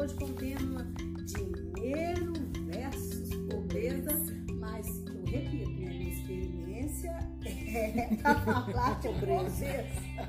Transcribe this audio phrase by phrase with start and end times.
[0.00, 0.86] hoje com o tema
[1.26, 2.32] dinheiro
[2.66, 4.10] versus pobreza.
[4.58, 5.90] Mas eu repito, né?
[5.90, 9.66] minha experiência é para falar de pobreza.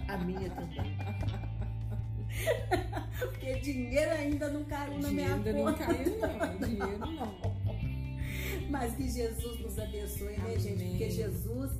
[0.09, 0.98] A minha também.
[3.20, 5.85] Porque dinheiro ainda não caiu na minha não conta.
[5.85, 6.57] caiu, não.
[6.67, 7.62] Dinheiro não.
[8.70, 10.59] Mas que Jesus nos abençoe, né, Amém.
[10.59, 10.84] gente?
[10.84, 11.71] Porque Jesus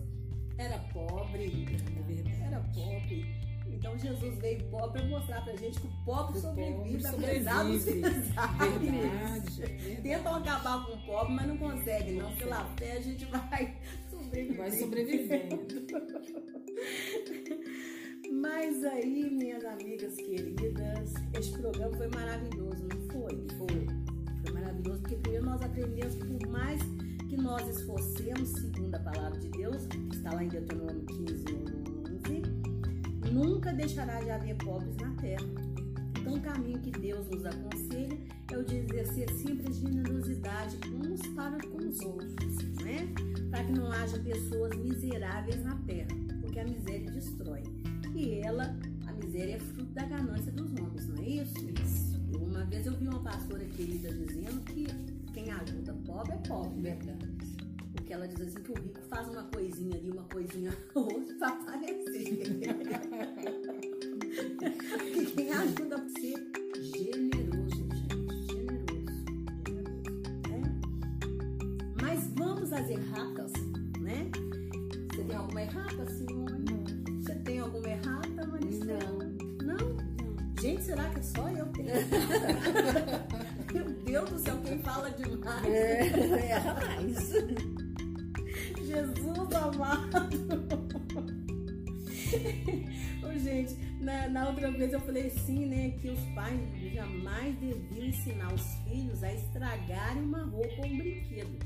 [0.58, 1.68] era pobre.
[1.98, 2.42] É verdade.
[2.42, 3.41] Era pobre.
[3.82, 7.84] Então Jesus veio pobre para mostrar pra gente que o pobre O sobrevive, apesar dos
[7.84, 9.60] pesares.
[10.04, 12.32] Tentam acabar com o pobre, mas não conseguem, não.
[12.36, 13.76] Pela fé a gente vai
[14.08, 14.58] sobreviver.
[14.58, 15.58] Vai sobrevivendo.
[18.32, 23.48] Mas aí, minhas amigas queridas, este programa foi maravilhoso, não foi?
[23.58, 23.88] Foi.
[24.46, 26.80] Foi maravilhoso, porque primeiro nós aprendemos que por mais
[27.28, 31.81] que nós esforcemos, segundo a palavra de Deus, que está lá em Deuteronômio 15, 11,
[33.32, 35.46] nunca deixará de haver pobres na terra.
[36.20, 38.18] Então, o caminho que Deus nos aconselha
[38.52, 43.08] é o de exercer sempre a generosidade uns para com os outros, né?
[43.50, 46.10] Para que não haja pessoas miseráveis na terra,
[46.42, 47.64] porque a miséria destrói.
[48.14, 48.76] E ela,
[49.08, 51.56] a miséria é fruto da ganância dos homens, não é isso?
[51.84, 52.12] Isso.
[52.38, 54.86] Uma vez eu vi uma pastora querida dizendo que
[55.34, 57.28] quem ajuda pobre é pobre, Verdade.
[57.94, 61.48] porque ela diz assim que o rico faz uma coisinha ali, uma coisinha outra para
[61.48, 62.01] aparecer.
[65.14, 69.24] Que quem ajuda a ser generoso, gente, generoso,
[69.68, 70.62] generoso, né?
[72.02, 73.52] Mas vamos às erratas,
[74.00, 74.30] né?
[75.10, 76.86] Você tem alguma errata, Simone?
[77.22, 79.26] Você tem alguma errata, Maristela?
[79.64, 79.98] Não.
[80.62, 83.28] Gente, será que é só eu tenho errata?
[83.74, 85.66] Meu Deus do céu, quem fala demais?
[85.66, 87.32] É, erra mais.
[88.86, 90.71] Jesus amado.
[93.24, 96.60] Ô, gente, na, na outra vez eu falei assim, né, que os pais
[96.94, 101.60] jamais deviam ensinar os filhos a estragarem uma roupa ou um brinquedo,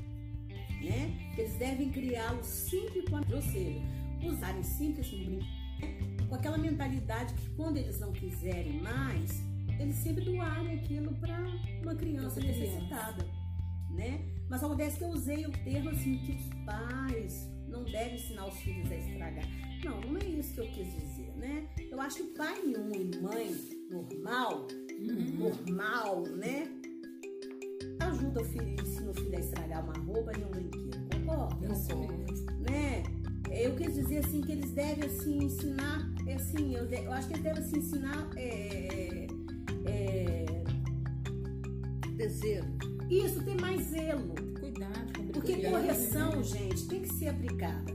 [0.81, 1.33] né?
[1.37, 3.81] Eles devem criá-los sempre quando, ou seja,
[4.23, 9.43] usarem sempre esse brinquedo né, com aquela mentalidade que quando eles não quiserem mais,
[9.79, 11.37] eles sempre doarem aquilo para
[11.81, 12.39] uma criança.
[12.39, 13.25] necessitada,
[13.89, 14.21] né?
[14.49, 18.55] Mas acontece que eu usei o termo assim que os pais não devem ensinar os
[18.59, 19.45] filhos a estragar.
[19.83, 21.67] Não, não é isso que eu quis dizer, né?
[21.91, 23.55] Eu acho que pai nenhum e mãe
[23.89, 24.67] normal,
[25.37, 26.67] normal, né?
[27.99, 31.67] Ajuda o filho, ensina o filho a estragar uma roupa e um brinquedo, concorda?
[31.67, 32.07] Mesmo.
[32.69, 33.03] né?
[33.51, 37.27] Eu quis dizer assim que eles devem assim ensinar, é, assim, eu, de- eu acho
[37.27, 39.27] que eles devem assim, ensinar é,
[39.85, 40.45] é,
[42.17, 42.65] Desejo.
[43.09, 44.33] isso, ter mais zelo.
[45.45, 47.93] Porque correção, gente, tem que ser aplicada.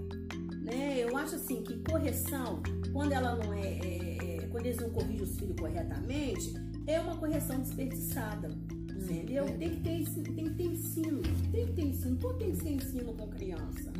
[0.63, 0.99] Né?
[1.01, 2.63] Eu acho assim que correção,
[2.93, 6.55] quando ela não é, é- é- quando eles não corrigem os filhos corretamente,
[6.87, 8.57] é uma correção desperdiçada.
[8.89, 9.47] Entendeu?
[9.59, 11.23] Tem que, ter, tem que ter ensino.
[11.51, 12.17] Tem que ter ensino.
[12.19, 13.93] Tudo tem que ser ensino com criança.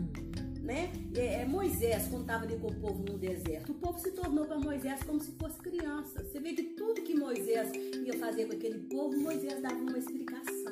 [0.63, 0.93] Né?
[1.17, 4.45] É, é Moisés, quando estava ali com o povo no deserto, o povo se tornou
[4.45, 6.23] para Moisés como se fosse criança.
[6.23, 7.73] Você vê que tudo que Moisés
[8.07, 10.70] ia fazer com aquele povo, Moisés dava uma explicação?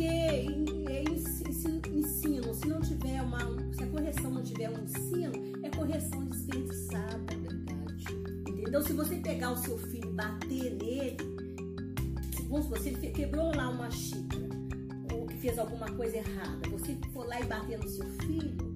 [0.00, 3.38] Porque é ens- ensi- ensino, se não tiver uma,
[3.74, 5.30] se a correção não tiver um ensino,
[5.62, 8.04] é correção desperdiçada, Verdade.
[8.48, 8.82] entendeu?
[8.82, 11.16] Se você pegar o seu filho e bater nele,
[12.48, 14.48] vamos se fe- quebrou lá uma xícara
[15.12, 18.74] ou fez alguma coisa errada, você for lá e bater no seu filho,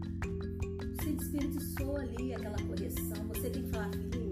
[1.00, 3.26] você desperdiçou ali aquela correção.
[3.28, 4.23] Você tem que falar, filhinho,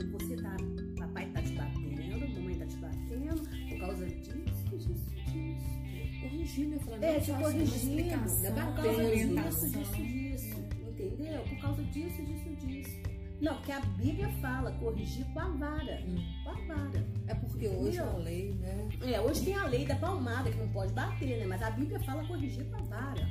[6.42, 6.78] Corrigir, né?
[6.84, 10.56] Falar, É, não, te corrigindo explicação, por causa disso, disso, disso.
[10.88, 11.42] Entendeu?
[11.48, 13.02] Por causa disso, disso, disso.
[13.40, 16.02] Não, porque a Bíblia fala corrigir com a vara.
[16.06, 16.16] Hum.
[16.44, 17.06] Com a vara.
[17.28, 18.10] É porque hoje Entendeu?
[18.10, 18.88] a lei, né?
[19.02, 21.46] É, hoje tem a lei da palmada, que não pode bater, né?
[21.46, 23.26] Mas a Bíblia fala corrigir com a vara.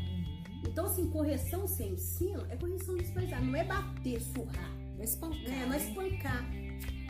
[0.65, 3.41] Então, assim, correção sem ensino é correção desprezada.
[3.43, 5.41] Não é bater, surrar, Vai espancar.
[5.49, 5.65] né?
[5.65, 6.51] Não é espancar.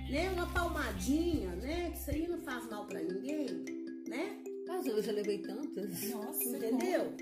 [0.09, 0.29] Né?
[0.31, 1.89] Uma palmadinha, né?
[1.91, 3.45] Que isso aí não faz mal pra ninguém,
[4.07, 4.40] né?
[4.85, 6.09] Eu já levei tantas.
[6.09, 7.13] Nossa, Entendeu?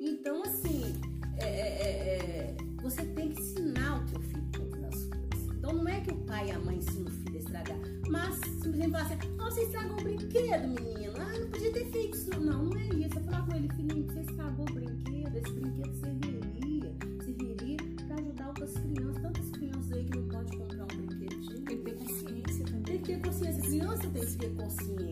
[0.00, 0.94] Então, assim,
[1.38, 5.56] é, é, é, é, você tem que ensinar o teu filho todas as coisas.
[5.58, 7.78] Então, não é que o pai e a mãe ensinam o filho a estragar,
[8.08, 11.12] mas simplesmente falar assim: ah, você estragou o brinquedo, menino.
[11.18, 12.30] Ah, não podia ter feito isso.
[12.40, 13.18] Não, não é isso.
[13.18, 15.36] Eu falar com ele, filhinho, você estragou o brinquedo.
[15.36, 19.22] Esse brinquedo serviria, serviria para ajudar outras crianças.
[19.22, 21.64] Tantas crianças aí que não podem comprar um brinquedinho.
[21.64, 22.82] Tem que ter consciência também.
[22.84, 23.62] Tem que ter consciência.
[23.62, 25.09] A criança tem que ter consciência.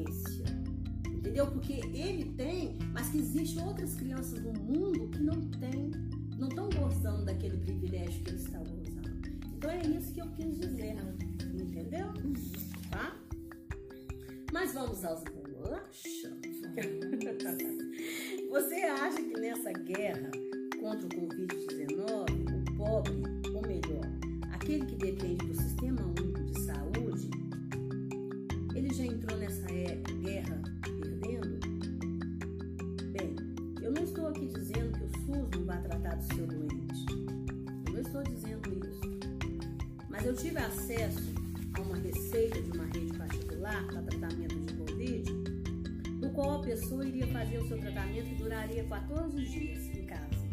[1.39, 1.53] Entendeu?
[1.53, 5.93] Porque ele tem, mas que existe existem outras crianças no mundo que não têm,
[6.37, 9.29] não estão gozando daquele privilégio que eles estão gozando.
[9.57, 10.97] Então é isso que eu quis dizer,
[11.55, 12.09] entendeu?
[12.91, 13.17] Tá?
[14.53, 16.33] Mas vamos aos bolachas.
[18.51, 20.33] Você acha que nessa guerra
[20.81, 23.13] contra o Covid-19, o pobre,
[23.55, 24.05] ou melhor,
[24.55, 25.55] aquele que depende do
[40.39, 41.35] tive acesso
[41.75, 45.33] a uma receita de uma rede particular para tratamento de Covid,
[46.21, 50.49] no qual a pessoa iria fazer o seu tratamento que duraria 14 dias em casa,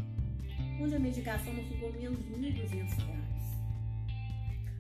[0.82, 3.26] onde a medicação não ficou menos de 1.200 reais.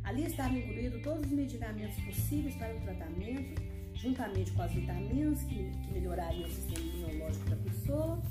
[0.04, 3.62] Ali estavam incluídos todos os medicamentos possíveis para o tratamento,
[3.94, 8.24] juntamente com as vitaminas que, que melhorariam o sistema imunológico da pessoa.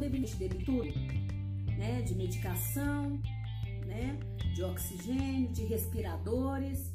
[0.00, 0.92] Deve dele tudo,
[1.78, 2.02] né?
[2.02, 3.20] De medicação,
[3.86, 4.18] né?
[4.54, 6.90] De oxigênio, de respiradores.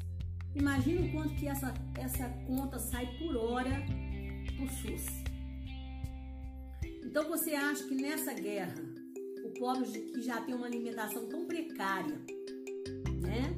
[0.54, 3.70] Imagina o quanto que essa, essa conta sai por hora
[4.56, 5.22] pro SUS.
[7.04, 8.74] Então você acha que nessa guerra,
[9.44, 12.16] o pobre que já tem uma alimentação tão precária,
[13.20, 13.54] né?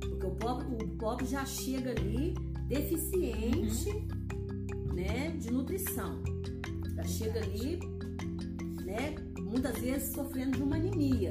[0.00, 2.34] Porque o pobre, o pobre já chega ali
[2.68, 3.90] deficiente,
[4.92, 5.30] né?
[5.38, 6.22] De nutrição.
[6.96, 7.78] Já chega ali,
[8.84, 9.14] né?
[9.40, 11.30] Muitas vezes sofrendo de uma anemia.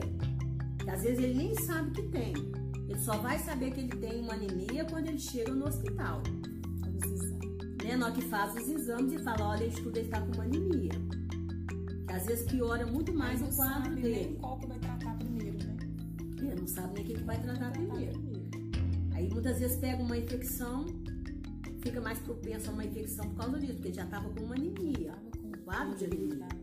[1.02, 2.32] Às vezes ele nem sabe que tem.
[2.88, 6.22] Ele só vai saber que ele tem uma anemia quando ele chega no hospital.
[7.84, 7.96] Né?
[7.98, 10.44] Na hora que faz os exames e fala, olha, ele estuda, ele tá com uma
[10.44, 10.92] anemia.
[12.06, 14.26] Que às vezes piora muito mais o quadro sabe dele.
[14.26, 15.78] nem qual que vai tratar primeiro, né?
[16.38, 18.22] Ele não sabe nem o que que vai tratar Tratar primeiro.
[19.16, 20.86] Aí muitas vezes pega uma infecção,
[21.82, 24.54] fica mais propensa a uma infecção por causa disso, porque ele já estava com uma
[24.54, 26.28] anemia, com quadro de anemia.
[26.28, 26.62] debilidade.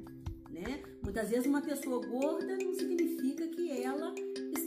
[0.52, 0.80] né?
[1.02, 4.14] Muitas vezes uma pessoa gorda não significa que ela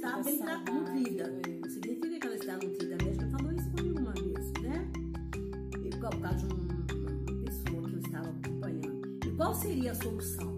[0.02, 1.42] está Tá bem saudável, nutrida.
[1.62, 2.96] Não significa que ela está nutrida.
[3.00, 4.92] A médica falou isso comigo uma vez, né?
[5.86, 9.20] E por causa de um- uma pessoa que eu estava acompanhando.
[9.26, 10.56] E qual seria a solução?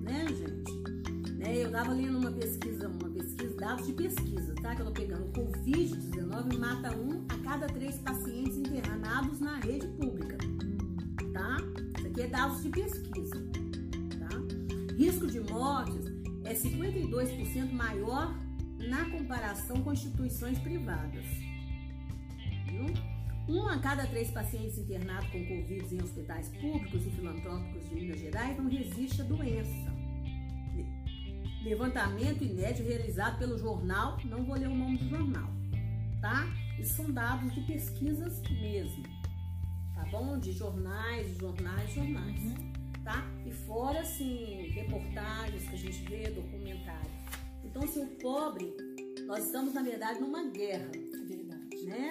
[0.00, 1.32] Né, gente?
[1.36, 4.74] Né, eu estava lendo uma pesquisa, uma pesquisa, dados de pesquisa, tá?
[4.74, 5.24] Que eu tô pegando.
[5.26, 10.38] O Covid-19 mata um a cada três pacientes internados na rede pública,
[11.32, 11.56] tá?
[11.98, 13.36] Isso aqui é dados de pesquisa,
[14.18, 14.94] tá?
[14.96, 16.06] Risco de mortes
[16.44, 18.34] é 52% maior
[18.92, 21.24] na comparação com instituições privadas.
[23.48, 28.20] Um a cada três pacientes internados com Covid em hospitais públicos e filantrópicos de Minas
[28.20, 29.90] Gerais não resiste à doença.
[30.74, 30.86] Le-
[31.64, 35.50] Levantamento inédito realizado pelo jornal, não vou ler o nome do jornal,
[36.20, 36.46] tá?
[36.78, 39.02] Isso são dados de pesquisas mesmo,
[39.94, 40.38] tá bom?
[40.38, 42.40] De jornais, jornais, jornais
[43.04, 43.26] tá?
[43.44, 47.41] E fora, assim, reportagens que a gente vê, documentários.
[47.64, 48.74] Então, assim, o pobre,
[49.26, 51.84] nós estamos, na verdade, numa guerra, É verdade.
[51.86, 52.10] né?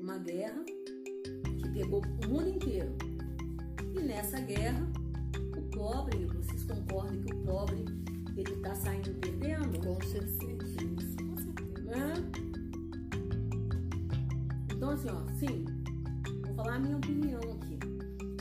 [0.00, 2.92] Uma guerra que pegou o mundo inteiro.
[3.94, 4.86] E nessa guerra,
[5.56, 7.84] o pobre, vocês concordam que o pobre,
[8.36, 9.78] ele tá saindo perdendo?
[9.86, 10.36] Com certeza.
[10.38, 11.82] Com certeza.
[11.84, 12.14] né?
[14.74, 15.64] Então, assim, ó, sim,
[16.46, 17.78] vou falar a minha opinião aqui.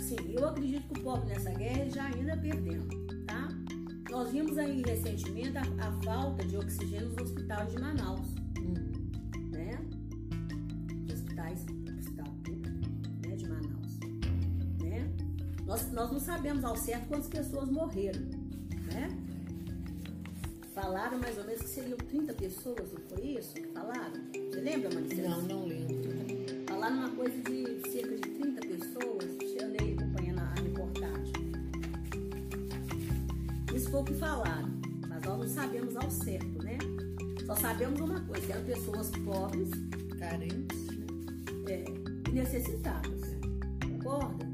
[0.01, 3.00] Sim, eu acredito que o pobre nessa guerra já ainda perdendo?
[4.12, 8.27] Nós vimos aí recentemente a, a falta de oxigênio nos hospitais de Manaus,
[8.60, 8.74] Hum.
[9.51, 9.80] né?
[11.06, 11.65] Os hospitais,
[11.98, 12.89] hospital público,
[13.25, 14.00] né, de Manaus,
[14.82, 15.10] né?
[15.65, 18.22] Nós, nós não sabemos ao certo quantas pessoas morreram,
[18.94, 19.08] né?
[20.74, 24.13] Falaram mais ou menos que seriam 30 pessoas, não foi isso falaram?
[24.34, 25.30] Você lembra, Maricela?
[25.30, 25.96] Não, não lembro.
[26.68, 27.61] Falaram uma coisa de
[34.22, 34.70] falaram,
[35.10, 36.78] mas nós não sabemos ao certo, né?
[37.46, 39.70] Só sabemos uma coisa, que eram pessoas pobres
[40.20, 41.06] Carentes, né?
[41.68, 41.84] é,
[42.30, 43.22] e necessitadas.
[43.84, 44.46] Concorda?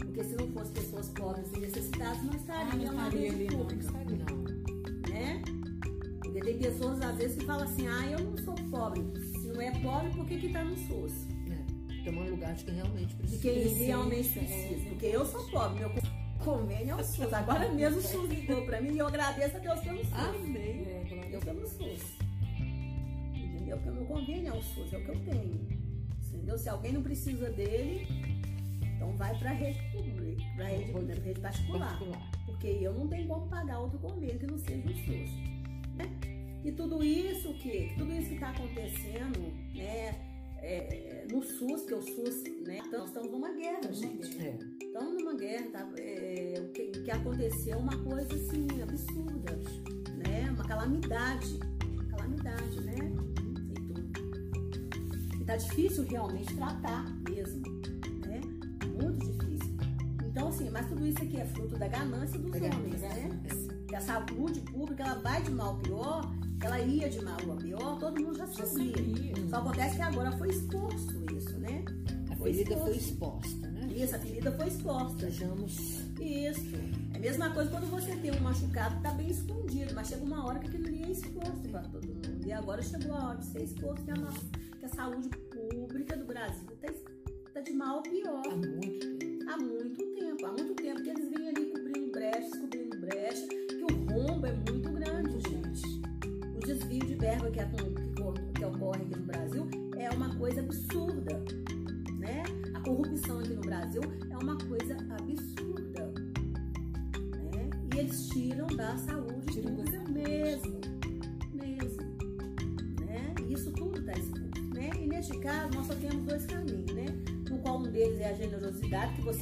[0.00, 3.58] Porque se não fossem pessoas pobres e necessitadas, não Ah, estariam não na rede não.
[3.60, 4.16] pública estaria.
[4.28, 5.12] Não.
[5.12, 5.42] né?
[6.20, 9.02] Porque tem pessoas às vezes que falam assim, ah, eu não sou pobre.
[9.40, 11.12] Se não é pobre, por que que tá no SUS?
[11.48, 12.04] É.
[12.04, 13.42] Tomar lugar de quem realmente De precisa.
[13.42, 14.42] quem Precisa, realmente é.
[14.42, 14.88] precisa.
[14.90, 15.90] Porque eu sou pobre, meu
[16.42, 17.32] convênio é o SUS.
[17.32, 20.12] Agora mesmo o SUS ligou pra mim e eu agradeço a Deus pelo SUS.
[20.12, 20.84] Amém.
[20.86, 22.18] É, Eu pelo SUS.
[23.34, 23.76] Entendeu?
[23.76, 25.82] Porque o meu convênio é o SUS, é o que eu tenho.
[26.32, 26.58] Entendeu?
[26.58, 28.06] Se alguém não precisa dele,
[28.82, 31.98] então vai pra rede pública, pra rede, pra rede particular.
[32.46, 35.30] Porque eu não tenho como pagar outro convênio que não seja o SUS.
[35.96, 36.06] Né?
[36.64, 39.40] E tudo isso que tudo isso que está acontecendo,
[39.74, 40.32] né?
[40.62, 42.80] é, no SUS, que o SUS, né?
[42.86, 44.40] Então, nós estamos numa guerra, gente.
[44.40, 44.56] É.
[44.80, 45.92] Estamos numa guerra, tá?
[45.98, 46.11] É,
[47.12, 49.58] aconteceu uma coisa assim, absurda,
[50.16, 50.50] né?
[50.50, 51.60] Uma calamidade.
[52.10, 52.96] Calamidade, né?
[53.66, 54.12] Sei tudo.
[55.40, 57.62] E tá difícil realmente tratar mesmo,
[58.26, 58.40] né?
[59.00, 59.76] Muito difícil.
[60.24, 63.40] Então, assim, mas tudo isso aqui é fruto da ganância dos Da homens, ganância, né?
[63.86, 67.56] Que a saúde pública, ela vai de mal a pior, ela ia de mal a
[67.56, 69.34] pior, todo mundo já sabia.
[69.50, 71.84] Só acontece que agora foi exposto isso, né?
[72.30, 73.92] A Foi ferida foi exposta, né?
[73.94, 75.30] Isso, a ferida foi exposta.
[75.30, 76.00] Sejamos.
[76.18, 77.01] Isso.
[77.22, 80.58] Mesma coisa quando você tem um machucado que tá bem escondido, mas chega uma hora
[80.58, 82.44] que aquilo ali é exposto para todo mundo.
[82.44, 84.40] E agora chegou a hora de ser exposto que a, nossa,
[84.80, 86.92] que a saúde pública do Brasil tá,
[87.54, 88.42] tá de mal a pior.
[88.44, 89.44] Há muito tempo.
[89.48, 93.84] Há muito tempo, há muito tempo que eles vêm ali cobrindo brechas, cobrindo brecha, que
[93.84, 96.02] o rombo é muito grande, gente.
[96.56, 97.94] O desvio de verba que, acon-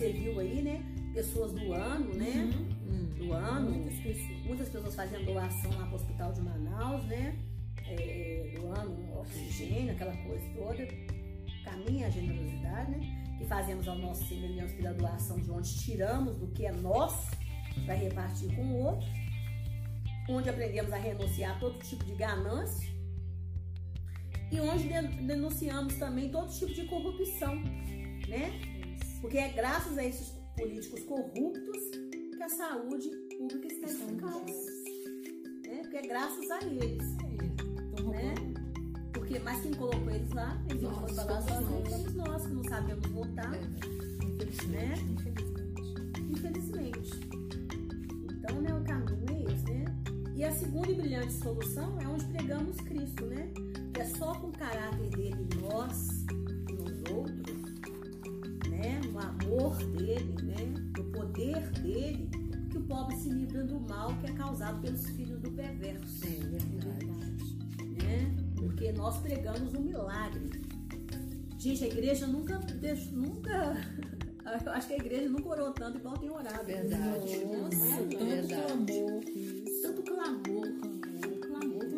[0.01, 0.83] você viu aí, né?
[1.13, 2.51] Pessoas doando, né?
[2.55, 2.95] Uhum.
[2.95, 3.09] Hum.
[3.19, 4.45] Doando, Muitas pessoas.
[4.47, 7.39] muitas pessoas fazendo doação lá para o Hospital de Manaus, né?
[7.87, 10.89] É, doando um oxigênio, aquela coisa toda.
[11.65, 13.37] Caminha a generosidade, né?
[13.39, 17.31] Que fazemos ao nosso semelhante que da doação de onde tiramos do que é nosso
[17.85, 19.07] para repartir com o outro.
[20.29, 22.89] Onde aprendemos a renunciar a todo tipo de ganância.
[24.51, 27.57] E onde den- denunciamos também todo tipo de corrupção,
[28.29, 28.70] né?
[29.21, 31.91] Porque é graças a esses políticos corruptos
[32.37, 33.09] que a saúde
[33.39, 34.51] pública está em caos.
[35.67, 35.79] Né?
[35.83, 37.03] Porque é graças a eles.
[37.05, 38.35] Estão Né?
[38.35, 38.61] roubando.
[39.13, 41.45] Porque, mas quem colocou eles lá, eles não foram nós.
[41.89, 43.59] somos nós que não sabemos votar, É,
[44.25, 44.69] infelizmente.
[44.69, 44.95] né?
[45.11, 46.21] Infelizmente.
[46.31, 47.21] Infelizmente.
[48.33, 49.85] Então, né, o caminho é esse, né?
[50.35, 53.53] E a segunda e brilhante solução é onde pregamos Cristo, né?
[53.93, 56.25] Que é só com o caráter dele em nós,
[56.71, 57.60] nos outros, né?
[59.67, 60.75] Amor dele, né?
[60.97, 62.29] No poder dele,
[62.71, 66.29] que o pobre se livra do mal que é causado pelos filhos do perverso, É
[66.29, 67.07] verdade.
[68.03, 68.35] né?
[68.57, 70.51] Porque nós pregamos um milagre.
[71.59, 73.77] Gente, a igreja nunca deixou, nunca.
[74.67, 76.65] Eu acho que a igreja nunca orou tanto igual tem orado.
[76.65, 77.45] Verdade.
[77.45, 78.55] Nossa, Tanto Verdade.
[78.67, 79.23] clamor.
[79.29, 79.83] isso.
[79.83, 80.67] tanto clamor.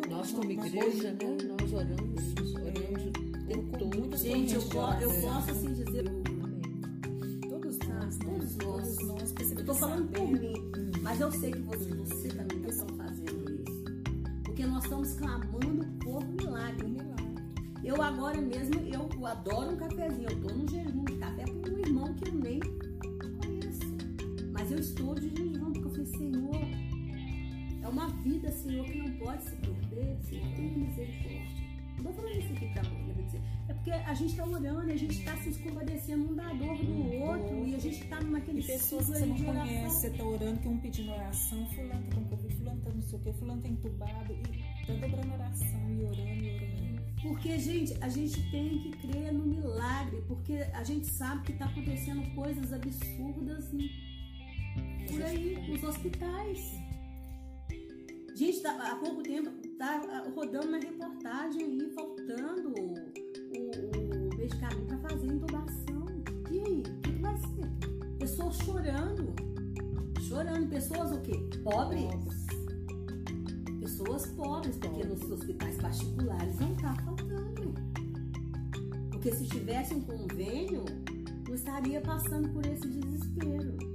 [0.09, 1.37] Nós, como igreja, né?
[1.47, 4.17] Nós oramos, oramos o tempo todo.
[4.17, 5.21] Gente, eu, eu É.
[5.21, 5.72] posso assim
[9.73, 10.53] precisamos falando por mim,
[11.01, 13.83] mas eu sei que você, você também está fazendo isso.
[14.43, 16.97] Porque nós estamos clamando por milagre.
[17.83, 20.29] Eu agora mesmo, eu adoro um cafezinho.
[20.29, 24.51] Eu tô num jejum de café com um irmão que eu nem conheço.
[24.51, 26.61] Mas eu estou de jejum, porque eu falei, Senhor,
[27.81, 30.17] é uma vida, Senhor, que não pode se perder.
[30.21, 31.62] Senhor, tenha misericórdia.
[31.97, 33.41] Não tô falando isso aqui pra agradecer.
[33.69, 36.77] É porque a gente tá orando, e a gente tá se compadecendo um da dor
[36.77, 37.65] do outro.
[37.67, 40.67] E a gente tá naquele E pessoas que você não conhece, você tá orando, que
[40.67, 43.67] um pedindo oração, fulano tá com Covid, fulano tá não sei o que, fulano tá
[43.69, 46.83] entubado, e tá dobrando oração e orando e orando.
[47.21, 51.65] Porque, gente, a gente tem que crer no milagre, porque a gente sabe que está
[51.65, 53.89] acontecendo coisas absurdas em-
[55.07, 56.82] por aí, nos hospitais.
[58.35, 64.87] Gente, tá- há pouco tempo tá ah, rodando na reportagem aí, faltando o, o medicamento
[64.87, 66.05] para fazer a intubação.
[66.49, 68.17] E aí, o que, que vai ser?
[68.17, 69.35] Pessoas chorando.
[70.21, 70.67] Chorando.
[70.67, 71.33] Pessoas o quê?
[71.63, 72.07] Pobres.
[73.79, 77.73] Pessoas pobres, porque nos hospitais particulares não está faltando.
[79.11, 80.85] Porque se tivesse um convênio,
[81.47, 83.92] não estaria passando por esse desespero.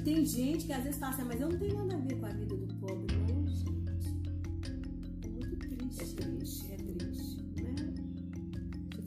[0.00, 2.14] E tem gente que às vezes fala assim, mas eu não tenho nada a ver
[2.18, 3.70] com a vida do pobre, não, gente.
[5.24, 6.00] É muito triste.
[6.00, 7.42] É triste, é triste.
[7.62, 7.74] Né?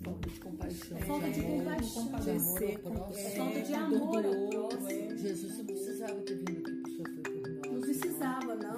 [0.04, 0.98] Falta de compaixão.
[1.00, 2.04] Falta de amor, compaixão.
[2.04, 3.28] de Compadecer, amor ao próximo.
[3.28, 4.90] é, Falta de amor ao próximo.
[4.92, 5.18] é.
[5.18, 7.72] Jesus não precisava ter vindo aqui para sofrer por nós.
[7.74, 8.78] Não precisava, não.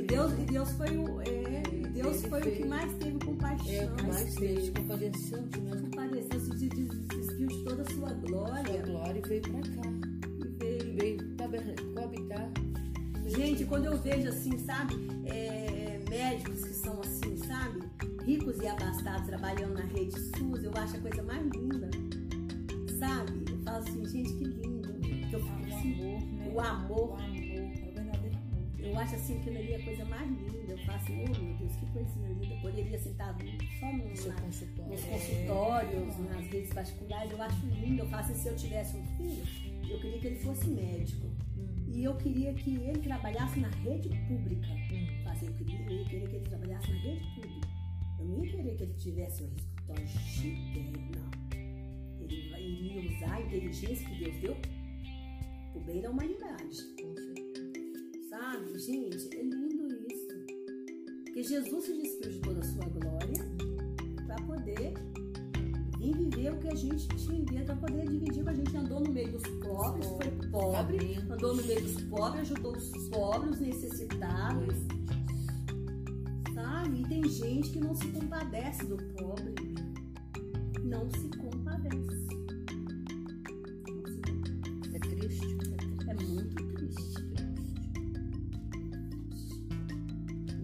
[0.00, 3.70] E Deus, e Deus foi o, é, e Deus foi o que mais teve compaixão.
[3.72, 5.80] É o que mais fez, compadeceu de nós.
[5.82, 8.82] Compadeceu, se des- des- despiu de toda a sua Sua glória.
[8.82, 9.93] glória e veio para cá.
[13.68, 14.94] Quando eu vejo assim, sabe,
[15.26, 17.82] é, médicos que são assim, sabe,
[18.24, 21.90] ricos e abastados trabalhando na rede SUS, eu acho a coisa mais linda.
[22.98, 23.44] Sabe?
[23.50, 24.94] Eu falo assim, gente, que lindo.
[25.28, 26.52] Que eu O fico assim, amor, né?
[26.54, 27.10] o amor.
[27.10, 28.64] O amor, é o verdadeiro amor.
[28.80, 30.72] Eu acho assim que ali é a coisa mais linda.
[30.72, 32.54] Eu faço, oh meu Deus, que coisinha linda.
[32.54, 33.36] Eu poderia sentar
[33.80, 34.90] só no, Seu na- consultório.
[34.92, 37.32] nos consultórios, nas redes particulares.
[37.32, 38.02] Eu acho lindo.
[38.02, 39.42] Eu faço, se eu tivesse um filho,
[39.90, 41.26] eu queria que ele fosse médico.
[41.94, 44.66] E eu queria que ele trabalhasse na rede pública.
[44.92, 45.30] Hum.
[45.30, 47.68] Assim, eu, queria, eu ia querer que ele trabalhasse na rede pública.
[48.18, 51.30] Eu não ia querer que ele tivesse um escritório chique, não.
[52.20, 54.56] Ele iria usar a inteligência que Deus deu
[55.70, 56.78] pro bem da humanidade.
[58.28, 58.76] Sabe?
[58.76, 60.34] Gente, é lindo isso.
[61.24, 63.13] Porque Jesus se despiu de toda a sua glória
[66.14, 68.76] viver o que a gente tinha, para poder dividir com a gente.
[68.76, 71.30] Andou no meio dos pobres, foi pobre, Famintos.
[71.30, 74.74] andou no meio dos pobres, ajudou os pobres, os necessitados,
[76.54, 77.00] sabe?
[77.00, 79.54] E tem gente que não se compadece do pobre.
[80.82, 82.24] Não se compadece.
[83.94, 84.94] Não se compadece.
[84.94, 85.46] É triste.
[86.08, 87.24] É muito triste.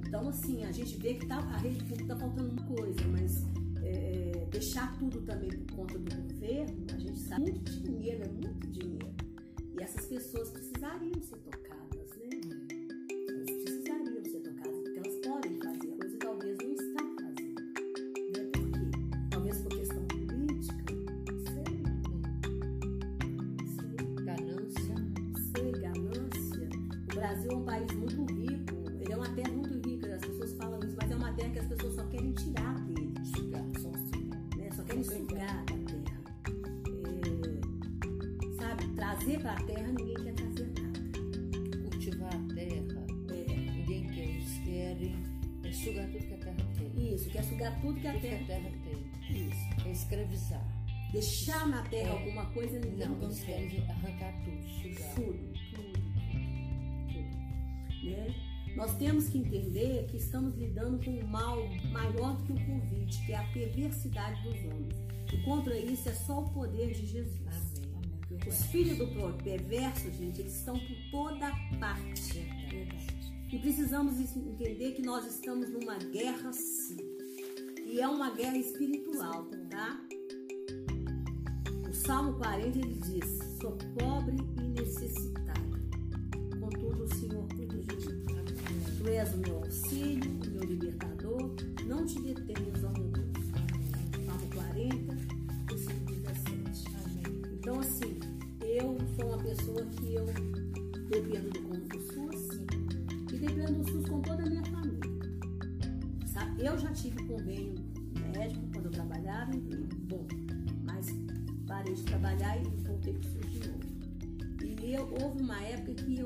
[0.07, 3.43] Então, assim, a gente vê que tá, a rede pública tá faltando uma coisa, mas
[3.43, 3.47] é,
[4.51, 9.15] deixar tudo também por conta do governo, a gente sabe muito dinheiro, é muito dinheiro.
[9.79, 11.23] E essas pessoas precisariam
[47.81, 49.47] tudo que a Tudo que a terra terra tem.
[49.49, 49.89] Isso.
[49.89, 50.81] É escravizar.
[51.13, 52.13] Deixar na terra É.
[52.13, 53.45] alguma coisa ninguém Não, quer.
[53.45, 55.15] querem arrancar tudo, sugar.
[55.15, 55.93] Tudo, tudo,
[57.13, 58.05] tudo.
[58.11, 58.35] Né?
[58.77, 61.57] Nós temos que entender que estamos lidando com um mal
[61.91, 64.95] maior do que o Covid, que é a perversidade dos homens.
[65.33, 67.41] E contra isso é só o poder de Jesus.
[67.49, 68.41] Amém.
[68.47, 69.09] Os filhos do
[69.43, 72.39] perverso, gente, eles estão por toda parte.
[73.53, 76.97] E precisamos entender que nós estamos numa guerra sim.
[77.91, 80.01] E é uma guerra espiritual, tá?
[81.89, 85.61] O Salmo 40 ele diz: Sou pobre e necessitado.
[86.61, 88.37] Contudo, o Senhor cuida de mim.
[88.97, 91.53] Tu és o meu auxílio, o meu libertador.
[91.85, 93.47] Não te detenhas, ó meu Deus.
[94.25, 95.17] Salmo 40,
[95.67, 96.85] versículo 17.
[97.55, 98.21] Então, assim,
[98.61, 100.27] eu sou uma pessoa que eu
[101.09, 101.70] dependo do,
[115.11, 116.20] houve uma época que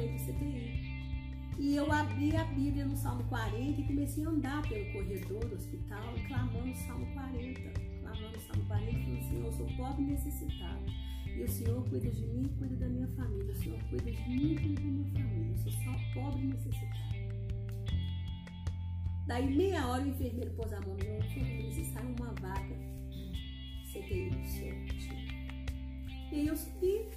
[0.00, 0.90] ir para CTI.
[1.58, 5.54] E eu abri a Bíblia no Salmo 40 e comecei a andar pelo corredor do
[5.54, 7.60] hospital, clamando o Salmo 40.
[8.00, 10.84] Clamando o Salmo 40 e falando assim, eu sou pobre e necessitado.
[11.26, 13.52] E o Senhor cuida de mim cuida da minha família.
[13.52, 15.50] O Senhor cuida de mim e cuida da minha família.
[15.50, 17.10] Eu sou só pobre e necessitado.
[19.26, 22.32] Daí, meia hora, o enfermeiro pôs a mão no meu ombro e falou, necessário uma
[22.40, 22.74] vaga
[23.92, 24.74] CTI do seu.
[26.32, 27.10] E eu subi o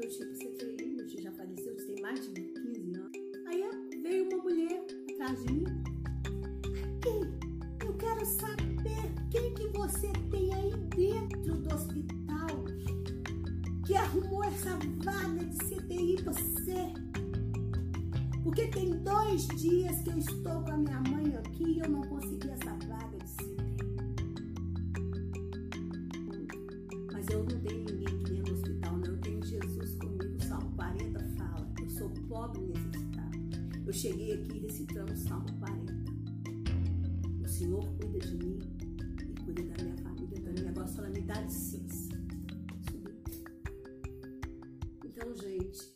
[0.00, 3.12] meu tio pro CTI, meu tio já faleceu, tem mais de 15 anos.
[3.46, 3.62] Aí
[4.02, 5.64] veio uma mulher atrás de mim.
[6.96, 12.64] Aqui, eu quero saber quem que você tem aí dentro do hospital
[13.86, 16.94] que arrumou essa vaga de CTI pra você.
[18.42, 22.00] Porque tem dois dias que eu estou com a minha mãe aqui e eu não
[22.02, 22.79] consegui essa
[32.52, 33.38] pobre necessitado.
[33.86, 35.94] Eu cheguei aqui recitando o Salmo 40.
[37.42, 38.58] O Senhor cuida de mim
[39.28, 40.68] e cuida da minha família também.
[40.68, 42.10] Agora só me dá licença.
[45.04, 45.92] Então, gente,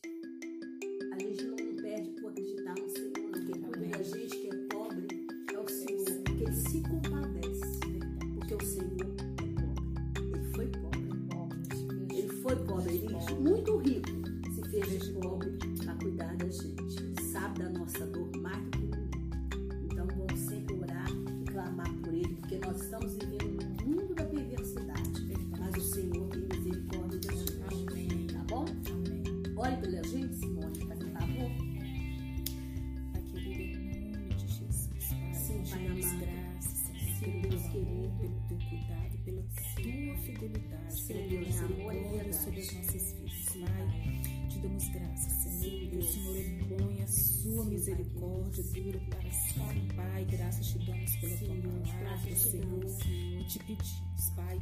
[40.49, 44.49] fidelidade, Senhor sobre as nossas vidas, Pai.
[44.49, 49.97] Te damos graças, Senhor Que O Senhor é impõe a sua misericórdia dura para sempre,
[49.97, 50.25] Pai.
[50.31, 52.85] Graças te damos pela tua palavra, Senhor.
[53.07, 54.59] E te pedimos, Pai,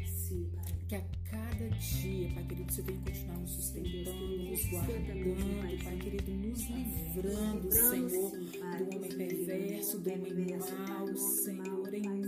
[0.88, 6.32] que a cada dia, Pai querido, você venha continuar nos sustentando, nos guardando, Pai querido,
[6.32, 8.30] nos livrando, Senhor,
[8.78, 10.32] do homem perverso, do homem
[10.88, 12.21] mau, Senhor, em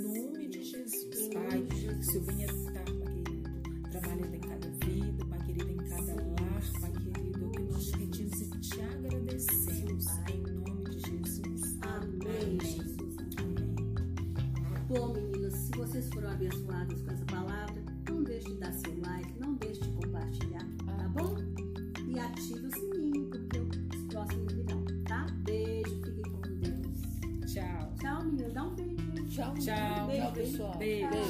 [30.79, 31.24] 对。